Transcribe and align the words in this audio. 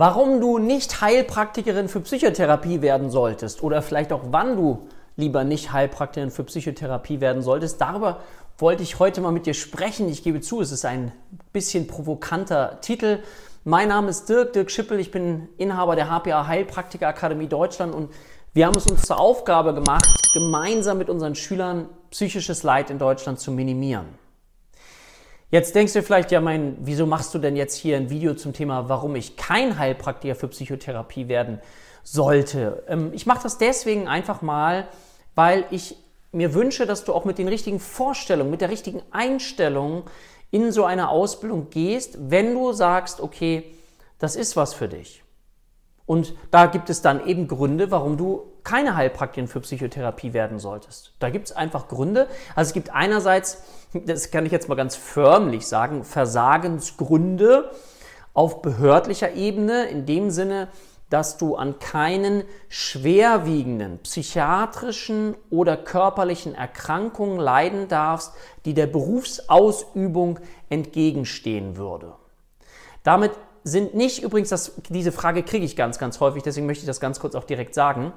Warum 0.00 0.40
du 0.40 0.58
nicht 0.58 1.00
Heilpraktikerin 1.00 1.88
für 1.88 1.98
Psychotherapie 1.98 2.82
werden 2.82 3.10
solltest 3.10 3.64
oder 3.64 3.82
vielleicht 3.82 4.12
auch 4.12 4.20
wann 4.30 4.54
du 4.54 4.86
lieber 5.16 5.42
nicht 5.42 5.72
Heilpraktikerin 5.72 6.30
für 6.30 6.44
Psychotherapie 6.44 7.20
werden 7.20 7.42
solltest, 7.42 7.80
darüber 7.80 8.20
wollte 8.58 8.84
ich 8.84 9.00
heute 9.00 9.20
mal 9.20 9.32
mit 9.32 9.46
dir 9.46 9.54
sprechen. 9.54 10.08
Ich 10.08 10.22
gebe 10.22 10.40
zu, 10.40 10.60
es 10.60 10.70
ist 10.70 10.84
ein 10.84 11.10
bisschen 11.52 11.88
provokanter 11.88 12.80
Titel. 12.80 13.18
Mein 13.64 13.88
Name 13.88 14.10
ist 14.10 14.28
Dirk, 14.28 14.52
Dirk 14.52 14.70
Schippel, 14.70 15.00
ich 15.00 15.10
bin 15.10 15.48
Inhaber 15.56 15.96
der 15.96 16.08
HPA 16.08 16.46
Heilpraktiker 16.46 17.08
Akademie 17.08 17.48
Deutschland 17.48 17.92
und 17.92 18.08
wir 18.52 18.66
haben 18.66 18.76
es 18.76 18.86
uns 18.86 19.02
zur 19.02 19.18
Aufgabe 19.18 19.74
gemacht, 19.74 20.06
gemeinsam 20.32 20.98
mit 20.98 21.10
unseren 21.10 21.34
Schülern 21.34 21.88
psychisches 22.12 22.62
Leid 22.62 22.90
in 22.90 23.00
Deutschland 23.00 23.40
zu 23.40 23.50
minimieren. 23.50 24.06
Jetzt 25.50 25.74
denkst 25.74 25.94
du 25.94 26.02
vielleicht, 26.02 26.30
ja, 26.30 26.40
mein, 26.40 26.76
wieso 26.80 27.06
machst 27.06 27.32
du 27.32 27.38
denn 27.38 27.56
jetzt 27.56 27.74
hier 27.74 27.96
ein 27.96 28.10
Video 28.10 28.34
zum 28.34 28.52
Thema, 28.52 28.90
warum 28.90 29.16
ich 29.16 29.36
kein 29.36 29.78
Heilpraktiker 29.78 30.34
für 30.34 30.48
Psychotherapie 30.48 31.28
werden 31.28 31.60
sollte? 32.02 32.82
Ähm, 32.86 33.12
ich 33.14 33.24
mache 33.24 33.42
das 33.42 33.56
deswegen 33.56 34.08
einfach 34.08 34.42
mal, 34.42 34.88
weil 35.34 35.64
ich 35.70 35.96
mir 36.32 36.52
wünsche, 36.52 36.84
dass 36.84 37.04
du 37.04 37.14
auch 37.14 37.24
mit 37.24 37.38
den 37.38 37.48
richtigen 37.48 37.80
Vorstellungen, 37.80 38.50
mit 38.50 38.60
der 38.60 38.68
richtigen 38.68 39.00
Einstellung 39.10 40.04
in 40.50 40.70
so 40.70 40.84
eine 40.84 41.08
Ausbildung 41.08 41.70
gehst, 41.70 42.18
wenn 42.20 42.52
du 42.52 42.72
sagst, 42.72 43.20
okay, 43.20 43.64
das 44.18 44.36
ist 44.36 44.54
was 44.54 44.74
für 44.74 44.88
dich. 44.88 45.22
Und 46.04 46.34
da 46.50 46.66
gibt 46.66 46.90
es 46.90 47.00
dann 47.00 47.26
eben 47.26 47.48
Gründe, 47.48 47.90
warum 47.90 48.18
du 48.18 48.52
keine 48.64 48.96
Heilpraktikerin 48.96 49.48
für 49.48 49.60
Psychotherapie 49.60 50.32
werden 50.32 50.58
solltest. 50.58 51.12
Da 51.18 51.30
gibt 51.30 51.46
es 51.46 51.56
einfach 51.56 51.88
Gründe. 51.88 52.26
Also 52.54 52.68
es 52.68 52.74
gibt 52.74 52.90
einerseits, 52.90 53.62
das 53.92 54.30
kann 54.30 54.46
ich 54.46 54.52
jetzt 54.52 54.68
mal 54.68 54.74
ganz 54.74 54.96
förmlich 54.96 55.66
sagen, 55.66 56.04
Versagensgründe 56.04 57.70
auf 58.34 58.62
behördlicher 58.62 59.32
Ebene, 59.32 59.86
in 59.86 60.06
dem 60.06 60.30
Sinne, 60.30 60.68
dass 61.10 61.38
du 61.38 61.56
an 61.56 61.78
keinen 61.78 62.44
schwerwiegenden 62.68 63.98
psychiatrischen 64.00 65.36
oder 65.50 65.76
körperlichen 65.76 66.54
Erkrankungen 66.54 67.38
leiden 67.38 67.88
darfst, 67.88 68.32
die 68.64 68.74
der 68.74 68.86
Berufsausübung 68.86 70.38
entgegenstehen 70.68 71.76
würde. 71.76 72.14
Damit 73.02 73.32
sind 73.64 73.94
nicht 73.94 74.22
übrigens, 74.22 74.50
das, 74.50 74.72
diese 74.88 75.12
Frage 75.12 75.42
kriege 75.42 75.64
ich 75.64 75.76
ganz, 75.76 75.98
ganz 75.98 76.20
häufig, 76.20 76.42
deswegen 76.42 76.66
möchte 76.66 76.82
ich 76.82 76.86
das 76.86 77.00
ganz 77.00 77.20
kurz 77.20 77.34
auch 77.34 77.44
direkt 77.44 77.74
sagen. 77.74 78.12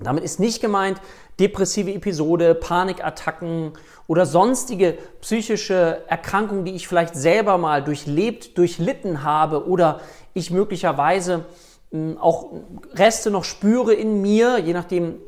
Damit 0.00 0.24
ist 0.24 0.38
nicht 0.38 0.60
gemeint 0.60 1.00
depressive 1.40 1.92
Episode, 1.92 2.54
Panikattacken 2.54 3.72
oder 4.06 4.26
sonstige 4.26 4.98
psychische 5.20 6.02
Erkrankungen, 6.08 6.64
die 6.64 6.74
ich 6.74 6.88
vielleicht 6.88 7.14
selber 7.14 7.58
mal 7.58 7.82
durchlebt, 7.82 8.56
durchlitten 8.58 9.22
habe 9.22 9.68
oder 9.68 10.00
ich 10.34 10.50
möglicherweise 10.50 11.46
hm, 11.90 12.18
auch 12.18 12.52
Reste 12.94 13.30
noch 13.30 13.44
spüre 13.44 13.94
in 13.94 14.20
mir, 14.22 14.58
je 14.58 14.72
nachdem, 14.72 15.20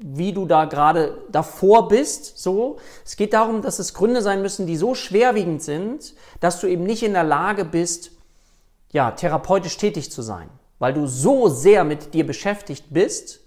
wie 0.00 0.32
du 0.32 0.44
da 0.46 0.66
gerade 0.66 1.18
davor 1.30 1.88
bist. 1.88 2.38
So, 2.38 2.76
es 3.04 3.16
geht 3.16 3.32
darum, 3.32 3.62
dass 3.62 3.78
es 3.78 3.94
Gründe 3.94 4.22
sein 4.22 4.42
müssen, 4.42 4.66
die 4.66 4.76
so 4.76 4.94
schwerwiegend 4.94 5.62
sind, 5.62 6.14
dass 6.40 6.60
du 6.60 6.66
eben 6.66 6.84
nicht 6.84 7.02
in 7.02 7.14
der 7.14 7.24
Lage 7.24 7.64
bist, 7.64 8.10
ja, 8.92 9.10
therapeutisch 9.10 9.76
tätig 9.76 10.12
zu 10.12 10.22
sein, 10.22 10.48
weil 10.78 10.92
du 10.92 11.06
so 11.06 11.48
sehr 11.48 11.84
mit 11.84 12.14
dir 12.14 12.26
beschäftigt 12.26 12.86
bist, 12.90 13.43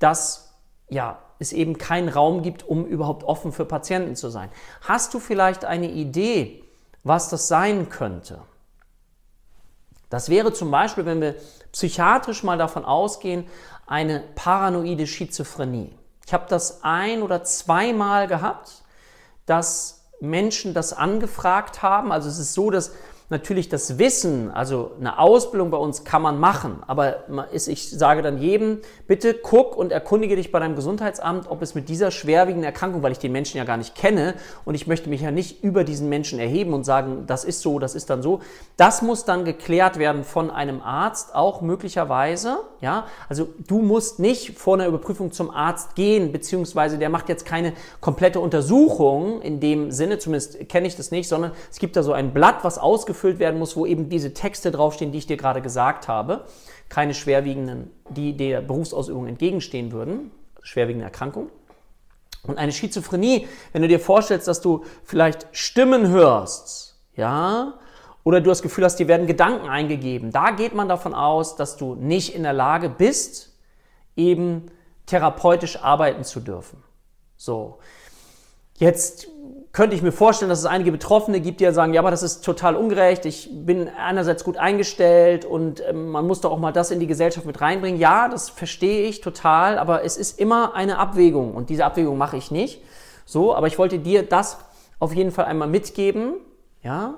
dass 0.00 0.54
ja, 0.88 1.18
es 1.38 1.52
eben 1.52 1.78
keinen 1.78 2.08
Raum 2.08 2.42
gibt, 2.42 2.68
um 2.68 2.84
überhaupt 2.84 3.22
offen 3.22 3.52
für 3.52 3.64
Patienten 3.64 4.16
zu 4.16 4.28
sein. 4.28 4.50
Hast 4.82 5.14
du 5.14 5.20
vielleicht 5.20 5.64
eine 5.64 5.88
Idee, 5.88 6.64
was 7.04 7.28
das 7.28 7.46
sein 7.46 7.88
könnte? 7.88 8.40
Das 10.10 10.28
wäre 10.28 10.52
zum 10.52 10.72
Beispiel, 10.72 11.06
wenn 11.06 11.20
wir 11.20 11.36
psychiatrisch 11.70 12.42
mal 12.42 12.58
davon 12.58 12.84
ausgehen, 12.84 13.46
eine 13.86 14.24
paranoide 14.34 15.06
Schizophrenie. 15.06 15.94
Ich 16.26 16.34
habe 16.34 16.46
das 16.48 16.80
ein 16.82 17.22
oder 17.22 17.44
zweimal 17.44 18.26
gehabt, 18.26 18.82
dass 19.46 20.04
Menschen 20.20 20.74
das 20.74 20.92
angefragt 20.92 21.82
haben. 21.82 22.12
Also 22.12 22.28
es 22.28 22.38
ist 22.38 22.54
so, 22.54 22.70
dass 22.70 22.92
natürlich 23.30 23.68
das 23.68 23.98
Wissen, 23.98 24.50
also 24.50 24.90
eine 24.98 25.20
Ausbildung 25.20 25.70
bei 25.70 25.78
uns 25.78 26.02
kann 26.02 26.20
man 26.20 26.40
machen, 26.40 26.82
aber 26.88 27.24
ich 27.52 27.88
sage 27.90 28.22
dann 28.22 28.38
jedem, 28.38 28.80
bitte 29.06 29.34
guck 29.34 29.76
und 29.76 29.92
erkundige 29.92 30.34
dich 30.34 30.50
bei 30.50 30.58
deinem 30.58 30.74
Gesundheitsamt, 30.74 31.48
ob 31.48 31.62
es 31.62 31.76
mit 31.76 31.88
dieser 31.88 32.10
schwerwiegenden 32.10 32.64
Erkrankung, 32.64 33.04
weil 33.04 33.12
ich 33.12 33.20
den 33.20 33.30
Menschen 33.30 33.58
ja 33.58 33.64
gar 33.64 33.76
nicht 33.76 33.94
kenne 33.94 34.34
und 34.64 34.74
ich 34.74 34.88
möchte 34.88 35.08
mich 35.08 35.20
ja 35.20 35.30
nicht 35.30 35.62
über 35.62 35.84
diesen 35.84 36.08
Menschen 36.08 36.40
erheben 36.40 36.74
und 36.74 36.82
sagen, 36.82 37.24
das 37.28 37.44
ist 37.44 37.62
so, 37.62 37.78
das 37.78 37.94
ist 37.94 38.10
dann 38.10 38.20
so. 38.20 38.40
Das 38.76 39.00
muss 39.00 39.24
dann 39.24 39.44
geklärt 39.44 39.98
werden 40.00 40.24
von 40.24 40.50
einem 40.50 40.82
Arzt, 40.82 41.32
auch 41.34 41.60
möglicherweise, 41.60 42.58
ja. 42.80 43.06
Also 43.28 43.48
du 43.68 43.80
musst 43.80 44.18
nicht 44.18 44.58
vor 44.58 44.74
einer 44.74 44.88
Überprüfung 44.88 45.30
zum 45.30 45.52
Arzt 45.52 45.94
gehen, 45.94 46.32
beziehungsweise 46.32 46.98
der 46.98 47.10
macht 47.10 47.28
jetzt 47.28 47.46
keine 47.46 47.74
komplette 48.00 48.40
Untersuchung 48.40 49.40
in 49.40 49.60
dem 49.60 49.92
Sinne, 49.92 50.18
zumindest 50.18 50.68
kenne 50.68 50.88
ich 50.88 50.96
das 50.96 51.12
nicht, 51.12 51.28
sondern 51.28 51.52
es 51.70 51.78
gibt 51.78 51.94
da 51.94 52.02
so 52.02 52.12
ein 52.12 52.34
Blatt, 52.34 52.64
was 52.64 52.78
ausgeführt 52.78 53.19
ausgefüllt 53.20 53.38
werden 53.38 53.58
muss, 53.58 53.76
wo 53.76 53.84
eben 53.84 54.08
diese 54.08 54.32
Texte 54.32 54.70
draufstehen, 54.70 55.12
die 55.12 55.18
ich 55.18 55.26
dir 55.26 55.36
gerade 55.36 55.60
gesagt 55.60 56.08
habe. 56.08 56.46
Keine 56.88 57.12
schwerwiegenden, 57.12 57.90
die 58.08 58.34
der 58.36 58.62
Berufsausübung 58.62 59.26
entgegenstehen 59.26 59.92
würden, 59.92 60.30
schwerwiegende 60.62 61.04
Erkrankung. 61.04 61.50
Und 62.46 62.56
eine 62.56 62.72
Schizophrenie, 62.72 63.46
wenn 63.72 63.82
du 63.82 63.88
dir 63.88 64.00
vorstellst, 64.00 64.48
dass 64.48 64.62
du 64.62 64.84
vielleicht 65.04 65.46
Stimmen 65.52 66.08
hörst, 66.08 66.98
ja, 67.14 67.74
oder 68.24 68.40
du 68.40 68.48
das 68.48 68.62
Gefühl 68.62 68.84
hast, 68.84 68.96
dir 68.96 69.08
werden 69.08 69.26
Gedanken 69.26 69.68
eingegeben, 69.68 70.30
da 70.30 70.50
geht 70.50 70.74
man 70.74 70.88
davon 70.88 71.14
aus, 71.14 71.56
dass 71.56 71.76
du 71.76 71.94
nicht 71.94 72.34
in 72.34 72.42
der 72.42 72.54
Lage 72.54 72.88
bist, 72.88 73.52
eben 74.16 74.70
therapeutisch 75.04 75.82
arbeiten 75.82 76.24
zu 76.24 76.40
dürfen. 76.40 76.82
So. 77.36 77.78
Jetzt 78.78 79.28
könnte 79.72 79.94
ich 79.94 80.02
mir 80.02 80.10
vorstellen, 80.12 80.48
dass 80.48 80.58
es 80.58 80.66
einige 80.66 80.90
Betroffene 80.90 81.40
gibt, 81.40 81.60
die 81.60 81.72
sagen, 81.72 81.94
ja, 81.94 82.00
aber 82.00 82.10
das 82.10 82.24
ist 82.24 82.44
total 82.44 82.74
ungerecht, 82.74 83.24
ich 83.24 83.48
bin 83.52 83.88
einerseits 83.88 84.42
gut 84.42 84.56
eingestellt 84.56 85.44
und 85.44 85.82
ähm, 85.88 86.08
man 86.10 86.26
muss 86.26 86.40
doch 86.40 86.50
auch 86.50 86.58
mal 86.58 86.72
das 86.72 86.90
in 86.90 86.98
die 86.98 87.06
Gesellschaft 87.06 87.46
mit 87.46 87.60
reinbringen. 87.60 88.00
Ja, 88.00 88.28
das 88.28 88.50
verstehe 88.50 89.06
ich 89.06 89.20
total, 89.20 89.78
aber 89.78 90.04
es 90.04 90.16
ist 90.16 90.40
immer 90.40 90.74
eine 90.74 90.98
Abwägung 90.98 91.54
und 91.54 91.70
diese 91.70 91.84
Abwägung 91.84 92.18
mache 92.18 92.36
ich 92.36 92.50
nicht. 92.50 92.82
So, 93.24 93.54
aber 93.54 93.68
ich 93.68 93.78
wollte 93.78 94.00
dir 94.00 94.24
das 94.24 94.58
auf 94.98 95.14
jeden 95.14 95.30
Fall 95.30 95.44
einmal 95.44 95.68
mitgeben, 95.68 96.34
ja. 96.82 97.14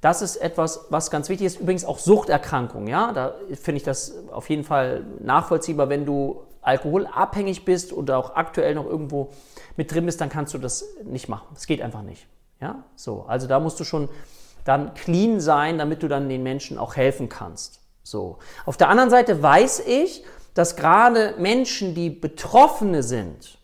Das 0.00 0.22
ist 0.22 0.36
etwas, 0.36 0.86
was 0.90 1.10
ganz 1.10 1.28
wichtig 1.28 1.48
ist. 1.48 1.60
Übrigens 1.60 1.84
auch 1.84 1.98
Suchterkrankung, 1.98 2.86
ja. 2.86 3.12
Da 3.12 3.34
finde 3.60 3.78
ich 3.78 3.82
das 3.82 4.14
auf 4.30 4.48
jeden 4.48 4.62
Fall 4.62 5.04
nachvollziehbar, 5.18 5.88
wenn 5.88 6.06
du 6.06 6.42
alkoholabhängig 6.62 7.64
bist 7.64 7.92
oder 7.92 8.18
auch 8.18 8.36
aktuell 8.36 8.74
noch 8.74 8.86
irgendwo 8.86 9.30
mit 9.76 9.92
drin 9.92 10.06
bist, 10.06 10.20
dann 10.20 10.28
kannst 10.28 10.54
du 10.54 10.58
das 10.58 10.84
nicht 11.04 11.28
machen. 11.28 11.46
Das 11.54 11.66
geht 11.66 11.80
einfach 11.80 12.02
nicht. 12.02 12.26
Ja, 12.60 12.84
so. 12.96 13.24
Also 13.28 13.46
da 13.46 13.60
musst 13.60 13.78
du 13.80 13.84
schon 13.84 14.08
dann 14.64 14.94
clean 14.94 15.40
sein, 15.40 15.78
damit 15.78 16.02
du 16.02 16.08
dann 16.08 16.28
den 16.28 16.42
Menschen 16.42 16.78
auch 16.78 16.96
helfen 16.96 17.28
kannst. 17.28 17.80
So. 18.02 18.38
Auf 18.66 18.76
der 18.76 18.88
anderen 18.88 19.10
Seite 19.10 19.42
weiß 19.42 19.80
ich, 19.86 20.24
dass 20.54 20.76
gerade 20.76 21.34
Menschen, 21.38 21.94
die 21.94 22.10
Betroffene 22.10 23.02
sind, 23.02 23.57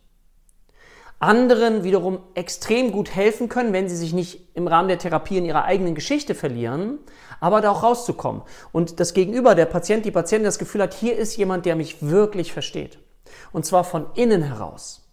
anderen 1.24 1.84
wiederum 1.84 2.18
extrem 2.34 2.92
gut 2.92 3.14
helfen 3.14 3.48
können, 3.48 3.72
wenn 3.72 3.88
sie 3.88 3.96
sich 3.96 4.12
nicht 4.12 4.48
im 4.54 4.66
Rahmen 4.66 4.88
der 4.88 4.98
Therapie 4.98 5.38
in 5.38 5.44
ihrer 5.44 5.64
eigenen 5.64 5.94
Geschichte 5.94 6.34
verlieren, 6.34 6.98
aber 7.40 7.60
da 7.60 7.70
auch 7.70 7.82
rauszukommen. 7.82 8.42
Und 8.72 9.00
das 9.00 9.14
Gegenüber, 9.14 9.54
der 9.54 9.66
Patient, 9.66 10.04
die 10.04 10.10
Patientin 10.10 10.44
das 10.44 10.58
Gefühl 10.58 10.82
hat, 10.82 10.94
hier 10.94 11.16
ist 11.16 11.36
jemand, 11.36 11.66
der 11.66 11.76
mich 11.76 12.02
wirklich 12.02 12.52
versteht. 12.52 12.98
Und 13.52 13.64
zwar 13.64 13.84
von 13.84 14.06
innen 14.14 14.42
heraus. 14.42 15.08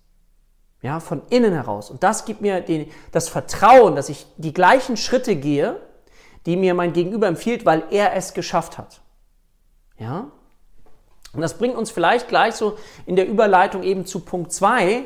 Ja, 0.81 1.00
von 1.00 1.21
innen 1.29 1.53
heraus. 1.53 1.91
Und 1.91 2.03
das 2.03 2.25
gibt 2.25 2.41
mir 2.41 2.59
den, 2.61 2.89
das 3.11 3.29
Vertrauen, 3.29 3.95
dass 3.95 4.09
ich 4.09 4.25
die 4.38 4.53
gleichen 4.53 4.97
Schritte 4.97 5.35
gehe, 5.35 5.79
die 6.45 6.57
mir 6.57 6.73
mein 6.73 6.94
Gegenüber 6.94 7.27
empfiehlt, 7.27 7.66
weil 7.66 7.83
er 7.91 8.16
es 8.16 8.33
geschafft 8.33 8.77
hat. 8.77 9.01
Ja? 10.00 10.31
Und 11.33 11.41
das 11.41 11.57
bringt 11.57 11.75
uns 11.75 11.91
vielleicht 11.91 12.27
gleich 12.27 12.56
so 12.56 12.77
in 13.06 13.15
der 13.15 13.27
Überleitung 13.27 13.83
eben 13.83 14.06
zu 14.06 14.21
Punkt 14.21 14.51
2, 14.51 15.06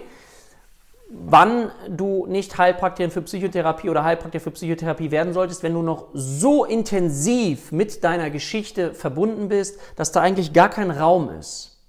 wann 1.09 1.71
du 1.87 2.25
nicht 2.25 2.57
Heilpraktikerin 2.57 3.11
für 3.11 3.21
Psychotherapie 3.21 3.89
oder 3.89 4.03
Heilpraktiker 4.03 4.43
für 4.43 4.51
Psychotherapie 4.51 5.11
werden 5.11 5.33
solltest, 5.33 5.63
wenn 5.63 5.73
du 5.73 5.81
noch 5.81 6.07
so 6.13 6.65
intensiv 6.65 7.71
mit 7.71 8.03
deiner 8.03 8.29
Geschichte 8.29 8.93
verbunden 8.93 9.47
bist, 9.47 9.79
dass 9.95 10.11
da 10.11 10.21
eigentlich 10.21 10.53
gar 10.53 10.69
kein 10.69 10.91
Raum 10.91 11.29
ist. 11.29 11.83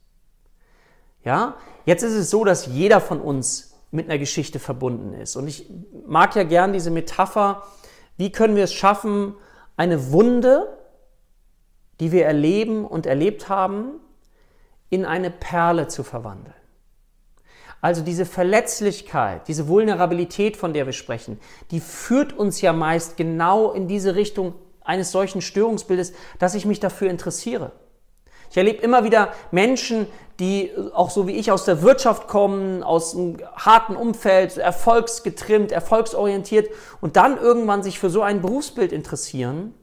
Ja? 1.25 1.57
Jetzt 1.87 2.03
ist 2.03 2.13
es 2.13 2.31
so, 2.31 2.45
dass 2.45 2.67
jeder 2.67 3.01
von 3.01 3.21
uns 3.21 3.75
mit 3.91 4.09
einer 4.09 4.19
Geschichte 4.19 4.59
verbunden 4.59 5.15
ist. 5.15 5.37
Und 5.37 5.49
ich 5.49 5.71
mag 6.07 6.35
ja 6.37 6.43
gern 6.43 6.73
diese 6.73 6.91
Metapher, 6.91 7.63
wie 8.17 8.33
können 8.33 8.57
wir 8.57 8.65
es 8.65 8.73
schaffen, 8.73 9.35
eine 9.77 10.13
Wunde, 10.13 10.77
die 12.01 12.13
wir 12.13 12.27
erleben 12.27 12.85
und 12.85 13.07
erlebt 13.07 13.49
haben, 13.49 14.01
in 14.91 15.05
eine 15.05 15.31
Perle 15.31 15.89
zu 15.89 16.03
verwandeln. 16.03 16.56
Also 17.81 18.03
diese 18.03 18.27
Verletzlichkeit, 18.27 19.49
diese 19.49 19.69
Vulnerabilität, 19.69 20.57
von 20.57 20.73
der 20.73 20.87
wir 20.87 20.93
sprechen, 20.93 21.39
die 21.71 21.81
führt 21.81 22.33
uns 22.33 22.61
ja 22.61 22.73
meist 22.73 23.17
genau 23.17 23.73
in 23.73 23.87
diese 23.87 24.15
Richtung 24.15 24.55
eines 24.83 25.13
solchen 25.13 25.43
Störungsbildes, 25.43 26.13
dass 26.39 26.55
ich 26.55 26.65
mich 26.65 26.81
dafür 26.81 27.11
interessiere. 27.11 27.73
Ich 28.51 28.57
erlebe 28.57 28.83
immer 28.83 29.05
wieder 29.05 29.33
Menschen, 29.51 30.07
die 30.39 30.71
auch 30.95 31.11
so 31.11 31.27
wie 31.27 31.33
ich 31.33 31.51
aus 31.51 31.65
der 31.65 31.83
Wirtschaft 31.83 32.29
kommen, 32.29 32.83
aus 32.83 33.17
einem 33.17 33.39
harten 33.57 33.97
Umfeld, 33.97 34.57
erfolgsgetrimmt, 34.59 35.73
erfolgsorientiert 35.73 36.71
und 37.01 37.17
dann 37.17 37.39
irgendwann 37.39 37.83
sich 37.83 37.99
für 37.99 38.11
so 38.11 38.23
ein 38.23 38.43
Berufsbild 38.43 38.93
interessieren, 38.93 39.75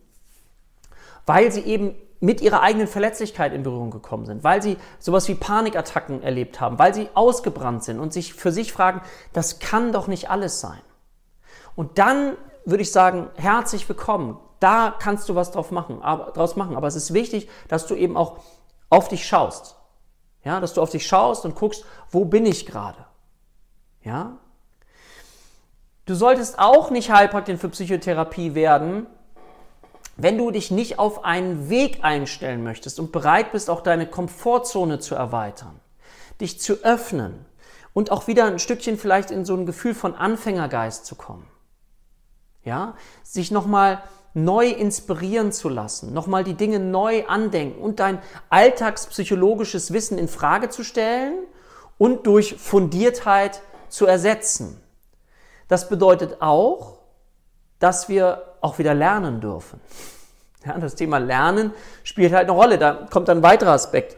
weil 1.25 1.51
sie 1.51 1.61
eben 1.61 1.95
mit 2.23 2.39
ihrer 2.39 2.61
eigenen 2.61 2.87
Verletzlichkeit 2.87 3.51
in 3.51 3.63
Berührung 3.63 3.91
gekommen 3.91 4.25
sind, 4.25 4.45
weil 4.45 4.61
sie 4.61 4.77
sowas 4.97 5.27
wie 5.27 5.35
Panikattacken 5.35 6.23
erlebt 6.23 6.61
haben, 6.61 6.79
weil 6.79 6.93
sie 6.93 7.09
ausgebrannt 7.15 7.83
sind 7.83 7.99
und 7.99 8.13
sich 8.13 8.33
für 8.33 8.53
sich 8.53 8.71
fragen, 8.71 9.01
das 9.33 9.59
kann 9.59 9.91
doch 9.91 10.07
nicht 10.07 10.29
alles 10.29 10.61
sein. 10.61 10.79
Und 11.75 11.99
dann 11.99 12.37
würde 12.63 12.81
ich 12.81 12.93
sagen, 12.93 13.27
herzlich 13.35 13.89
willkommen. 13.89 14.37
Da 14.61 14.95
kannst 14.97 15.27
du 15.27 15.35
was 15.35 15.51
drauf 15.51 15.69
machen, 15.71 16.01
aber, 16.01 16.31
draus 16.31 16.55
machen. 16.55 16.77
Aber 16.77 16.87
es 16.87 16.95
ist 16.95 17.13
wichtig, 17.13 17.49
dass 17.67 17.87
du 17.87 17.95
eben 17.95 18.15
auch 18.15 18.37
auf 18.89 19.09
dich 19.09 19.27
schaust. 19.27 19.75
Ja, 20.45 20.61
dass 20.61 20.73
du 20.73 20.81
auf 20.81 20.91
dich 20.91 21.05
schaust 21.05 21.43
und 21.43 21.55
guckst, 21.55 21.83
wo 22.09 22.23
bin 22.23 22.45
ich 22.45 22.65
gerade? 22.65 23.05
Ja? 24.01 24.37
Du 26.05 26.15
solltest 26.15 26.57
auch 26.57 26.89
nicht 26.89 27.11
Heilpraktiker 27.11 27.57
für 27.57 27.69
Psychotherapie 27.69 28.55
werden, 28.55 29.07
wenn 30.15 30.37
du 30.37 30.51
dich 30.51 30.71
nicht 30.71 30.99
auf 30.99 31.25
einen 31.25 31.69
Weg 31.69 32.03
einstellen 32.03 32.63
möchtest 32.63 32.99
und 32.99 33.11
bereit 33.11 33.51
bist, 33.51 33.69
auch 33.69 33.81
deine 33.81 34.07
Komfortzone 34.07 34.99
zu 34.99 35.15
erweitern, 35.15 35.79
dich 36.39 36.59
zu 36.59 36.83
öffnen 36.83 37.45
und 37.93 38.11
auch 38.11 38.27
wieder 38.27 38.45
ein 38.45 38.59
Stückchen 38.59 38.97
vielleicht 38.97 39.31
in 39.31 39.45
so 39.45 39.55
ein 39.55 39.65
Gefühl 39.65 39.95
von 39.95 40.15
Anfängergeist 40.15 41.05
zu 41.05 41.15
kommen. 41.15 41.47
Ja, 42.63 42.95
sich 43.23 43.51
nochmal 43.51 44.01
neu 44.33 44.69
inspirieren 44.69 45.51
zu 45.51 45.69
lassen, 45.69 46.13
nochmal 46.13 46.43
die 46.43 46.55
Dinge 46.55 46.79
neu 46.79 47.25
andenken 47.27 47.81
und 47.81 47.99
dein 47.99 48.19
alltagspsychologisches 48.49 49.93
Wissen 49.93 50.17
in 50.17 50.27
Frage 50.27 50.69
zu 50.69 50.83
stellen 50.83 51.35
und 51.97 52.25
durch 52.25 52.55
Fundiertheit 52.55 53.61
zu 53.89 54.05
ersetzen. 54.07 54.81
Das 55.67 55.89
bedeutet 55.89 56.41
auch, 56.41 56.99
dass 57.79 58.09
wir 58.09 58.52
auch 58.63 58.79
wieder 58.79 58.93
lernen 58.93 59.41
dürfen. 59.41 59.79
Ja, 60.65 60.77
das 60.77 60.95
Thema 60.95 61.17
Lernen 61.17 61.71
spielt 62.03 62.33
halt 62.33 62.49
eine 62.49 62.57
Rolle. 62.57 62.77
Da 62.77 63.07
kommt 63.11 63.29
ein 63.29 63.43
weiterer 63.43 63.71
Aspekt 63.71 64.17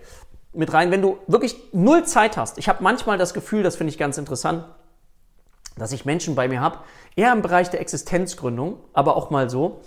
mit 0.53 0.71
rein. 0.71 0.91
Wenn 0.91 1.01
du 1.01 1.17
wirklich 1.27 1.57
null 1.73 2.05
Zeit 2.05 2.37
hast, 2.37 2.57
ich 2.59 2.69
habe 2.69 2.83
manchmal 2.83 3.17
das 3.17 3.33
Gefühl, 3.33 3.63
das 3.63 3.75
finde 3.75 3.89
ich 3.89 3.97
ganz 3.97 4.17
interessant, 4.17 4.63
dass 5.77 5.91
ich 5.91 6.05
Menschen 6.05 6.35
bei 6.35 6.47
mir 6.47 6.61
habe, 6.61 6.79
eher 7.15 7.33
im 7.33 7.41
Bereich 7.41 7.69
der 7.69 7.81
Existenzgründung, 7.81 8.77
aber 8.93 9.17
auch 9.17 9.31
mal 9.31 9.49
so, 9.49 9.81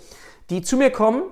die 0.49 0.61
zu 0.61 0.75
mir 0.75 0.91
kommen 0.91 1.23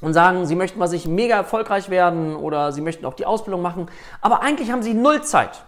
und 0.00 0.14
sagen, 0.14 0.46
sie 0.46 0.54
möchten 0.54 0.78
mal 0.78 0.88
sich 0.88 1.06
mega 1.06 1.36
erfolgreich 1.36 1.90
werden 1.90 2.36
oder 2.36 2.72
sie 2.72 2.80
möchten 2.80 3.04
auch 3.04 3.14
die 3.14 3.26
Ausbildung 3.26 3.62
machen, 3.62 3.90
aber 4.20 4.42
eigentlich 4.42 4.70
haben 4.70 4.82
sie 4.82 4.94
null 4.94 5.22
Zeit. 5.22 5.64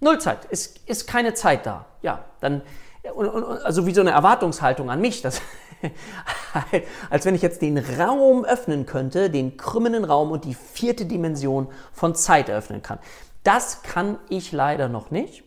Null 0.00 0.18
Zeit. 0.18 0.48
Es 0.50 0.66
ist 0.86 1.06
keine 1.06 1.34
Zeit 1.34 1.66
da. 1.66 1.86
Ja, 2.02 2.24
dann 2.40 2.62
also 3.64 3.86
wie 3.86 3.94
so 3.94 4.00
eine 4.00 4.10
Erwartungshaltung 4.10 4.90
an 4.90 5.00
mich, 5.00 5.22
dass, 5.22 5.40
als 7.10 7.24
wenn 7.24 7.34
ich 7.34 7.42
jetzt 7.42 7.62
den 7.62 7.78
Raum 7.78 8.44
öffnen 8.44 8.86
könnte, 8.86 9.30
den 9.30 9.56
krümmenden 9.56 10.04
Raum 10.04 10.30
und 10.30 10.44
die 10.44 10.54
vierte 10.54 11.06
Dimension 11.06 11.68
von 11.92 12.14
Zeit 12.14 12.48
eröffnen 12.48 12.82
kann. 12.82 12.98
Das 13.42 13.82
kann 13.82 14.18
ich 14.28 14.52
leider 14.52 14.88
noch 14.88 15.10
nicht. 15.10 15.44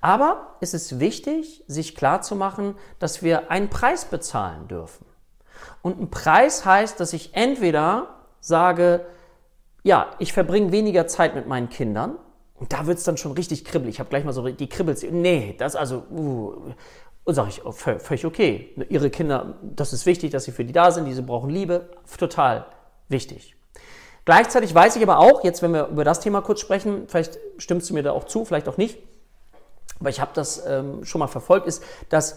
Aber 0.00 0.56
es 0.60 0.74
ist 0.74 1.00
wichtig, 1.00 1.64
sich 1.66 1.94
klarzumachen, 1.94 2.76
dass 2.98 3.22
wir 3.22 3.50
einen 3.50 3.70
Preis 3.70 4.04
bezahlen 4.04 4.68
dürfen. 4.68 5.06
Und 5.82 6.00
ein 6.00 6.10
Preis 6.10 6.64
heißt, 6.64 7.00
dass 7.00 7.12
ich 7.12 7.34
entweder 7.34 8.08
sage, 8.40 9.06
ja, 9.82 10.10
ich 10.18 10.32
verbringe 10.32 10.72
weniger 10.72 11.06
Zeit 11.06 11.34
mit 11.34 11.46
meinen 11.46 11.68
Kindern, 11.68 12.16
und 12.54 12.72
da 12.72 12.86
wird 12.86 12.98
es 12.98 13.04
dann 13.04 13.16
schon 13.16 13.32
richtig 13.32 13.64
kribbelig. 13.64 13.96
Ich 13.96 14.00
habe 14.00 14.10
gleich 14.10 14.24
mal 14.24 14.32
so 14.32 14.48
die 14.48 14.68
Kribbels. 14.68 15.04
Nee, 15.10 15.54
das 15.58 15.76
also, 15.76 16.04
uh, 16.10 16.72
und 17.24 17.34
sage 17.34 17.48
ich, 17.48 17.64
oh, 17.64 17.72
völlig 17.72 18.26
okay. 18.26 18.74
Ihre 18.90 19.10
Kinder, 19.10 19.58
das 19.62 19.92
ist 19.92 20.06
wichtig, 20.06 20.30
dass 20.30 20.44
sie 20.44 20.52
für 20.52 20.64
die 20.64 20.72
da 20.72 20.90
sind, 20.90 21.06
diese 21.06 21.22
brauchen 21.22 21.50
Liebe, 21.50 21.88
total 22.18 22.66
wichtig. 23.08 23.56
Gleichzeitig 24.24 24.74
weiß 24.74 24.96
ich 24.96 25.02
aber 25.02 25.18
auch, 25.18 25.42
jetzt 25.44 25.62
wenn 25.62 25.72
wir 25.72 25.88
über 25.88 26.04
das 26.04 26.20
Thema 26.20 26.42
kurz 26.42 26.60
sprechen, 26.60 27.04
vielleicht 27.08 27.38
stimmst 27.58 27.90
du 27.90 27.94
mir 27.94 28.02
da 28.02 28.12
auch 28.12 28.24
zu, 28.24 28.44
vielleicht 28.44 28.68
auch 28.68 28.76
nicht, 28.76 28.98
aber 30.00 30.10
ich 30.10 30.20
habe 30.20 30.30
das 30.34 30.64
ähm, 30.66 31.04
schon 31.04 31.18
mal 31.18 31.26
verfolgt, 31.26 31.66
ist, 31.66 31.82
dass 32.08 32.36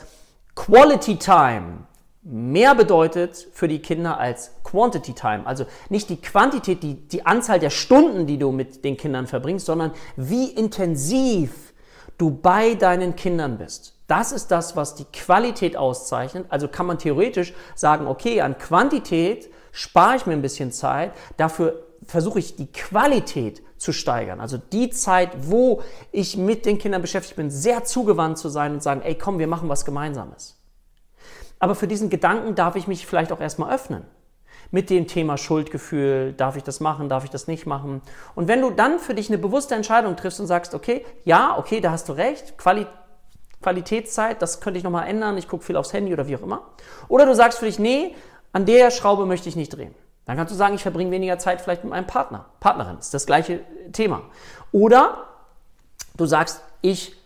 Quality 0.55 1.17
Time 1.17 1.85
mehr 2.29 2.75
bedeutet 2.75 3.47
für 3.53 3.67
die 3.67 3.79
Kinder 3.79 4.17
als 4.17 4.51
Quantity 4.63 5.13
Time. 5.13 5.45
Also 5.45 5.65
nicht 5.89 6.09
die 6.09 6.17
Quantität, 6.17 6.83
die, 6.83 6.95
die 6.95 7.25
Anzahl 7.25 7.59
der 7.59 7.69
Stunden, 7.69 8.27
die 8.27 8.37
du 8.37 8.51
mit 8.51 8.83
den 8.83 8.97
Kindern 8.97 9.27
verbringst, 9.27 9.65
sondern 9.65 9.91
wie 10.17 10.49
intensiv 10.49 11.73
du 12.17 12.31
bei 12.31 12.75
deinen 12.75 13.15
Kindern 13.15 13.57
bist. 13.57 13.93
Das 14.07 14.31
ist 14.31 14.49
das, 14.49 14.75
was 14.75 14.95
die 14.95 15.05
Qualität 15.05 15.77
auszeichnet. 15.77 16.47
Also 16.49 16.67
kann 16.67 16.85
man 16.85 16.97
theoretisch 16.97 17.53
sagen, 17.75 18.07
okay, 18.07 18.41
an 18.41 18.57
Quantität 18.57 19.49
spare 19.71 20.17
ich 20.17 20.25
mir 20.25 20.33
ein 20.33 20.41
bisschen 20.41 20.71
Zeit, 20.71 21.13
dafür 21.37 21.83
versuche 22.05 22.39
ich 22.39 22.55
die 22.55 22.71
Qualität 22.71 23.61
zu 23.77 23.93
steigern. 23.93 24.39
Also 24.41 24.57
die 24.57 24.89
Zeit, 24.89 25.29
wo 25.49 25.81
ich 26.11 26.35
mit 26.35 26.65
den 26.65 26.77
Kindern 26.77 27.01
beschäftigt 27.01 27.35
bin, 27.35 27.51
sehr 27.51 27.83
zugewandt 27.83 28.37
zu 28.37 28.49
sein 28.49 28.73
und 28.73 28.83
sagen, 28.83 29.01
ey, 29.01 29.15
komm, 29.15 29.39
wir 29.39 29.47
machen 29.47 29.69
was 29.69 29.85
Gemeinsames. 29.85 30.56
Aber 31.59 31.75
für 31.75 31.87
diesen 31.87 32.09
Gedanken 32.09 32.55
darf 32.55 32.75
ich 32.75 32.87
mich 32.87 33.05
vielleicht 33.05 33.31
auch 33.31 33.39
erstmal 33.39 33.73
öffnen. 33.73 34.05
Mit 34.69 34.89
dem 34.89 35.07
Thema 35.07 35.37
Schuldgefühl, 35.37 36.33
darf 36.33 36.57
ich 36.57 36.63
das 36.63 36.79
machen, 36.79 37.07
darf 37.07 37.23
ich 37.23 37.29
das 37.29 37.47
nicht 37.47 37.65
machen? 37.65 38.01
Und 38.35 38.47
wenn 38.47 38.61
du 38.61 38.69
dann 38.69 38.99
für 38.99 39.13
dich 39.13 39.29
eine 39.29 39.37
bewusste 39.37 39.75
Entscheidung 39.75 40.15
triffst 40.17 40.39
und 40.39 40.47
sagst, 40.47 40.73
okay, 40.73 41.05
ja, 41.23 41.57
okay, 41.57 41.79
da 41.79 41.91
hast 41.91 42.09
du 42.09 42.13
recht, 42.13 42.57
Quali 42.57 42.85
Qualitätszeit, 43.61 44.41
das 44.41 44.61
könnte 44.61 44.77
ich 44.77 44.83
nochmal 44.83 45.07
ändern, 45.07 45.37
ich 45.37 45.47
gucke 45.47 45.63
viel 45.63 45.77
aufs 45.77 45.91
Handy 45.91 46.13
oder 46.13 46.27
wie 46.27 46.35
auch 46.35 46.43
immer. 46.43 46.61
Oder 47.07 47.25
du 47.25 47.33
sagst 47.33 47.59
für 47.59 47.65
dich, 47.65 47.79
nee, 47.79 48.15
an 48.53 48.65
der 48.65 48.91
Schraube 48.91 49.25
möchte 49.25 49.49
ich 49.49 49.55
nicht 49.55 49.75
drehen. 49.75 49.95
Dann 50.25 50.37
kannst 50.37 50.53
du 50.53 50.57
sagen, 50.57 50.75
ich 50.75 50.83
verbringe 50.83 51.09
weniger 51.09 51.39
Zeit 51.39 51.61
vielleicht 51.61 51.83
mit 51.83 51.91
meinem 51.91 52.05
Partner, 52.05 52.45
Partnerin, 52.59 52.97
ist 52.99 53.13
das 53.13 53.25
gleiche 53.25 53.61
Thema. 53.93 54.21
Oder 54.71 55.27
du 56.17 56.25
sagst, 56.25 56.61
ich 56.81 57.16